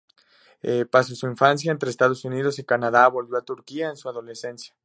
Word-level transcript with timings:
Pasó 0.89 1.13
su 1.13 1.27
infancia 1.27 1.71
entre 1.71 1.91
Estados 1.91 2.25
Unidos 2.25 2.57
y 2.57 2.63
Canadá, 2.63 3.07
volvió 3.07 3.37
a 3.37 3.43
Turquía 3.45 3.87
en 3.91 3.97
su 3.97 4.09
adolescencia. 4.09 4.73